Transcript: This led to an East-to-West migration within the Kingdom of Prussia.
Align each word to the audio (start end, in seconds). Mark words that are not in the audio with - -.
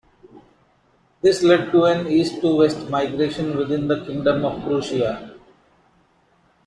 This 1.21 1.43
led 1.43 1.71
to 1.73 1.83
an 1.83 2.07
East-to-West 2.07 2.89
migration 2.89 3.55
within 3.55 3.87
the 3.87 4.03
Kingdom 4.03 4.43
of 4.43 4.63
Prussia. 4.63 5.37